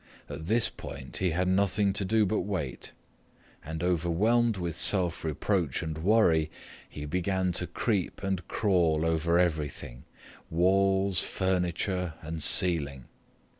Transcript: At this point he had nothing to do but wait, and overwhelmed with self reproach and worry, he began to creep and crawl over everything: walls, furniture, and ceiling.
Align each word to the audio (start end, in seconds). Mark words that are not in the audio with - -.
At 0.27 0.45
this 0.45 0.67
point 0.67 1.17
he 1.17 1.29
had 1.29 1.47
nothing 1.47 1.93
to 1.93 2.03
do 2.03 2.25
but 2.25 2.39
wait, 2.39 2.91
and 3.63 3.83
overwhelmed 3.83 4.57
with 4.57 4.75
self 4.75 5.23
reproach 5.23 5.83
and 5.83 5.99
worry, 5.99 6.49
he 6.89 7.05
began 7.05 7.51
to 7.51 7.67
creep 7.67 8.23
and 8.23 8.47
crawl 8.47 9.05
over 9.05 9.37
everything: 9.37 10.05
walls, 10.49 11.19
furniture, 11.19 12.15
and 12.23 12.41
ceiling. 12.41 13.09